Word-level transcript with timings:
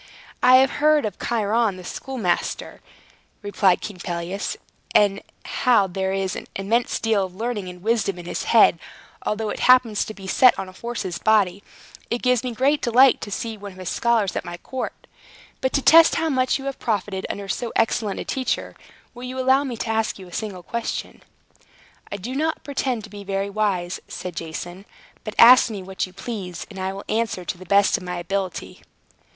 "I 0.41 0.55
have 0.55 0.71
heard 0.81 1.05
of 1.05 1.19
Chiron 1.19 1.77
the 1.77 1.83
schoolmaster," 1.83 2.81
replied 3.43 3.81
King 3.81 3.97
Pelias, 3.99 4.57
"and 4.95 5.21
how 5.45 5.85
that 5.85 5.93
there 5.93 6.11
is 6.11 6.35
an 6.35 6.47
immense 6.55 6.99
deal 6.99 7.23
of 7.23 7.35
learning 7.35 7.69
and 7.69 7.83
wisdom 7.83 8.17
in 8.17 8.25
his 8.25 8.45
head, 8.45 8.79
although 9.27 9.49
it 9.51 9.59
happens 9.59 10.03
to 10.05 10.15
be 10.15 10.25
set 10.25 10.57
on 10.57 10.67
a 10.67 10.71
horse's 10.71 11.19
body. 11.19 11.61
It 12.09 12.23
gives 12.23 12.43
me 12.43 12.51
great 12.51 12.81
delight 12.81 13.21
to 13.21 13.29
see 13.29 13.59
one 13.59 13.73
of 13.73 13.77
his 13.77 13.89
scholars 13.89 14.35
at 14.35 14.43
my 14.43 14.57
court. 14.57 15.05
But 15.61 15.71
to 15.73 15.83
test 15.83 16.15
how 16.15 16.29
much 16.29 16.57
you 16.57 16.65
have 16.65 16.79
profited 16.79 17.27
under 17.29 17.47
so 17.47 17.71
excellent 17.75 18.19
a 18.19 18.25
teacher, 18.25 18.75
will 19.13 19.25
you 19.25 19.37
allow 19.37 19.63
me 19.63 19.77
to 19.77 19.89
ask 19.89 20.17
you 20.17 20.27
a 20.27 20.33
single 20.33 20.63
question?" 20.63 21.21
"I 22.11 22.17
do 22.17 22.33
not 22.33 22.63
pretend 22.63 23.03
to 23.03 23.11
be 23.11 23.23
very 23.23 23.51
wise," 23.51 23.99
said 24.07 24.35
Jason. 24.35 24.85
"But 25.23 25.35
ask 25.37 25.69
me 25.69 25.83
what 25.83 26.07
you 26.07 26.11
please, 26.13 26.65
and 26.71 26.79
I 26.79 26.91
will 26.91 27.05
answer 27.07 27.45
to 27.45 27.57
the 27.59 27.67
best 27.67 27.97
of 27.97 28.03
my 28.03 28.15
ability." 28.17 28.81